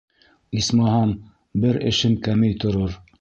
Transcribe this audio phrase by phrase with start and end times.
[0.61, 1.11] Исмаһам,
[1.65, 2.97] бер эшем кәмей торор.